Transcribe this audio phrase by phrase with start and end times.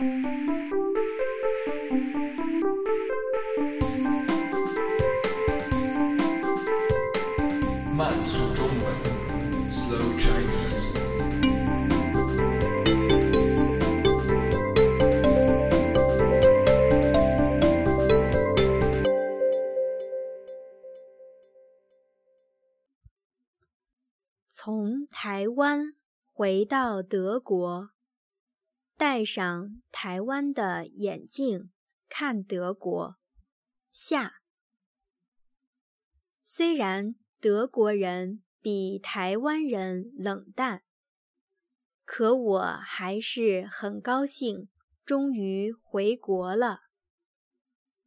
[0.00, 0.06] 慢
[8.24, 8.94] 速中文
[9.68, 10.94] ，Slow Chinese。
[24.48, 25.94] 从台湾
[26.24, 27.90] 回到德国，
[28.98, 31.70] 戴上台湾的眼镜
[32.08, 33.16] 看德国。
[33.92, 34.40] 下，
[36.42, 40.82] 虽然德国人比台湾人冷淡，
[42.04, 44.68] 可我还是很高兴，
[45.04, 46.80] 终于回国了。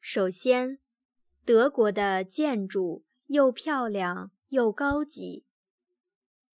[0.00, 0.78] 首先，
[1.44, 5.44] 德国的建筑又漂亮又高级。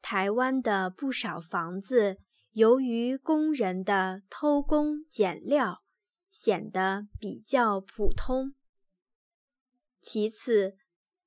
[0.00, 2.16] 台湾的不少房子，
[2.54, 5.82] 由于工人的偷工减料，
[6.30, 8.54] 显得比较普通。
[10.00, 10.76] 其次，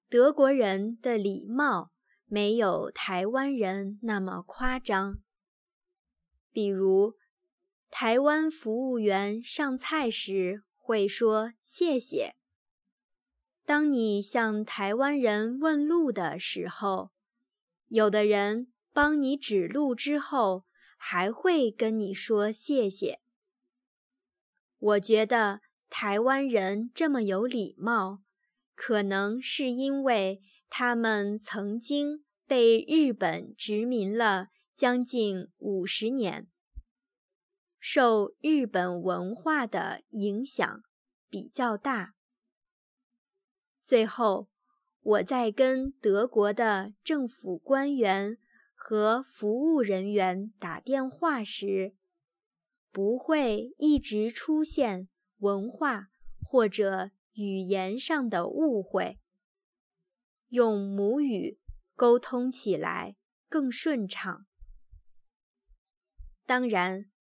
[0.07, 1.91] 德国人的礼貌
[2.27, 5.17] 没有台湾人那么夸张。
[6.53, 7.13] 比如，
[7.89, 12.35] 台湾服务员上菜时会说“谢谢”。
[13.67, 17.11] 当你向台湾人问路的时候，
[17.89, 20.63] 有的人帮你指路之后，
[20.97, 23.21] 还会跟你说谢谢。
[24.77, 28.21] 我觉得台湾人这么有礼貌，
[28.75, 36.47] 可能是因为他们曾经被日本殖民了将近五十年，
[37.79, 40.83] 受日本文化的影响
[41.29, 42.15] 比较大。
[43.81, 44.49] 最后。
[45.07, 48.37] 我在跟德国的政府官员
[48.89, 51.93] 和服务人员打电话时，
[52.89, 56.07] 不会一直出现文化
[56.41, 59.19] 或者语言上的误会，
[60.47, 61.57] 用母语
[61.97, 63.17] 沟通起来
[63.49, 64.45] 更顺畅。
[66.45, 67.11] 当然，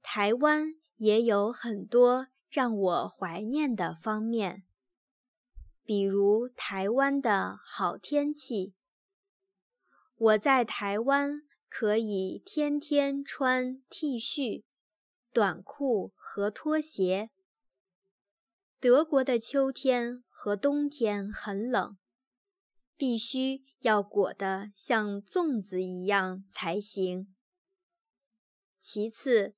[0.00, 4.62] 台湾也有很多让我怀念的方面。
[5.84, 8.72] 比如台湾的好天气，
[10.22, 14.62] 我在台湾可以天天穿 T 恤、
[15.32, 17.28] 短裤和拖鞋。
[18.78, 21.98] 德国的秋天和冬天很冷，
[22.96, 27.34] 必须要裹得像粽子一样才行。
[28.78, 29.56] 其次，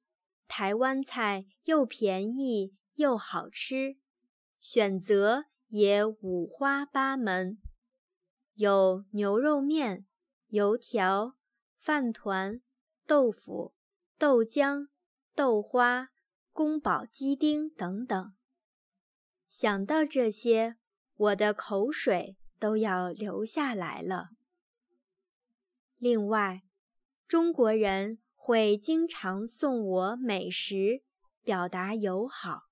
[0.49, 3.99] 台湾菜又便宜又好吃，
[4.59, 5.45] 选择。
[5.69, 7.59] 也五花八门，
[8.55, 10.07] 有牛肉面、
[10.55, 11.35] 油条、
[11.77, 12.61] 饭团、
[13.07, 13.75] 豆腐、
[14.17, 14.87] 豆浆、
[15.35, 16.11] 豆花、
[16.53, 18.33] 宫保鸡丁等等。
[19.49, 20.77] 想到这些，
[21.17, 24.29] 我的口水都要流下来了。
[25.99, 26.63] 另外，
[27.27, 31.03] 中国人会经常送我美食，
[31.43, 32.69] 表达友好，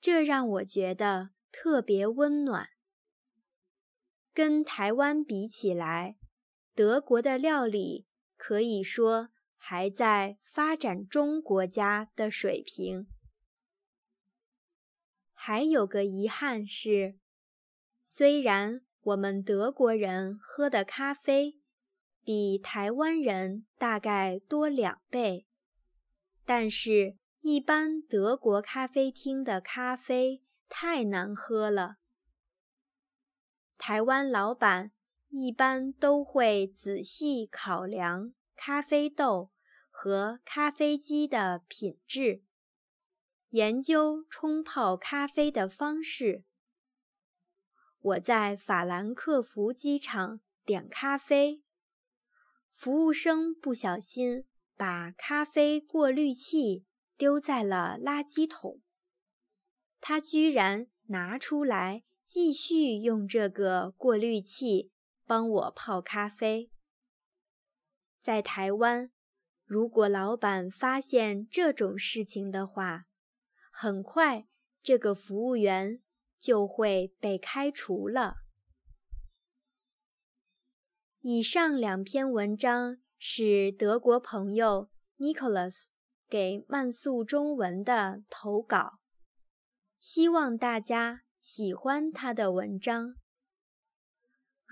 [0.00, 1.30] 这让我觉得。
[1.54, 2.70] 特别温暖。
[4.32, 6.16] 跟台湾比起来，
[6.74, 8.06] 德国的料理
[8.36, 13.06] 可以说还在发展中国家的水平。
[15.32, 17.16] 还有个遗憾是，
[18.02, 21.58] 虽然我们德国人喝的咖啡
[22.24, 25.46] 比台湾人大概多两倍，
[26.44, 30.42] 但是，一般德国咖啡厅的咖啡。
[30.74, 31.98] 太难喝了。
[33.76, 34.90] 台湾老板
[35.34, 39.50] 一般都会仔细考量咖啡豆
[39.88, 42.42] 和咖啡机的品质，
[43.48, 46.44] 研究冲泡咖啡的方式。
[47.98, 51.62] 我在法兰克福机场点咖啡，
[52.74, 54.44] 服务生不小心
[54.76, 56.84] 把咖啡过滤器
[57.16, 58.82] 丢在了垃圾桶。
[59.98, 64.90] 他居然拿出来继续用这个过滤器
[65.24, 66.70] 帮我泡咖啡。
[68.20, 69.10] 在台湾，
[69.64, 73.06] 如果老板发现这种事情的话，
[73.72, 74.46] 很快
[74.82, 76.00] 这个服务员
[76.38, 78.36] 就会被开除了。
[81.20, 85.86] 以上两篇文章是德国朋友 Nicholas
[86.28, 88.98] 给慢速中文的投稿。
[90.00, 93.14] 希望大家喜欢他的文章。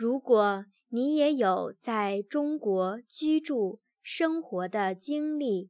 [0.01, 5.69] 如果你也有在中国居住生活的经历，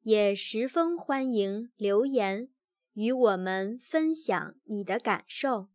[0.00, 2.48] 也十分欢迎留言
[2.94, 5.68] 与我们分享你的感受。